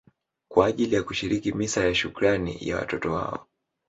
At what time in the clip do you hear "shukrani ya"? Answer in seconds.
1.95-2.75